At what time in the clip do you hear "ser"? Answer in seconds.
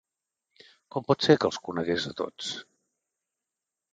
1.27-1.35